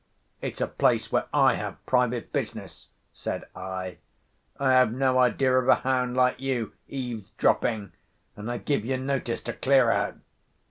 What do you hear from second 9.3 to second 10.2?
to clear out."